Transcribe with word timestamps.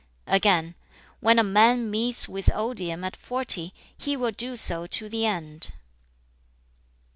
Again, 0.25 0.73
"When 1.19 1.37
a 1.37 1.43
man 1.43 1.91
meets 1.91 2.27
with 2.27 2.49
odium 2.55 3.03
at 3.03 3.15
forty, 3.15 3.71
he 3.95 4.17
will 4.17 4.31
do 4.31 4.55
so 4.55 4.87
to 4.87 5.07
the 5.07 5.27
end." 5.27 5.73